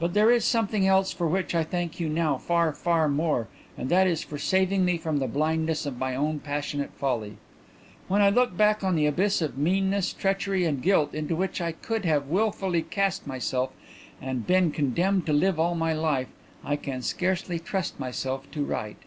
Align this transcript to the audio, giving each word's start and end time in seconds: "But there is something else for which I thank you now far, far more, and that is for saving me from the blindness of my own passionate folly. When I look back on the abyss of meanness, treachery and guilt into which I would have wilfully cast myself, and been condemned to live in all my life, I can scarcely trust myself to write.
"But 0.00 0.14
there 0.14 0.30
is 0.30 0.42
something 0.42 0.86
else 0.86 1.12
for 1.12 1.28
which 1.28 1.54
I 1.54 1.64
thank 1.64 2.00
you 2.00 2.08
now 2.08 2.38
far, 2.38 2.72
far 2.72 3.10
more, 3.10 3.46
and 3.76 3.90
that 3.90 4.06
is 4.06 4.24
for 4.24 4.38
saving 4.38 4.86
me 4.86 4.96
from 4.96 5.18
the 5.18 5.28
blindness 5.28 5.84
of 5.84 5.98
my 5.98 6.16
own 6.16 6.40
passionate 6.40 6.92
folly. 6.94 7.36
When 8.08 8.22
I 8.22 8.30
look 8.30 8.56
back 8.56 8.82
on 8.82 8.96
the 8.96 9.04
abyss 9.04 9.42
of 9.42 9.58
meanness, 9.58 10.14
treachery 10.14 10.64
and 10.64 10.80
guilt 10.82 11.12
into 11.12 11.36
which 11.36 11.60
I 11.60 11.74
would 11.90 12.06
have 12.06 12.28
wilfully 12.28 12.80
cast 12.80 13.26
myself, 13.26 13.68
and 14.18 14.46
been 14.46 14.70
condemned 14.70 15.26
to 15.26 15.34
live 15.34 15.56
in 15.56 15.60
all 15.60 15.74
my 15.74 15.92
life, 15.92 16.28
I 16.64 16.76
can 16.76 17.02
scarcely 17.02 17.58
trust 17.58 18.00
myself 18.00 18.50
to 18.52 18.64
write. 18.64 19.02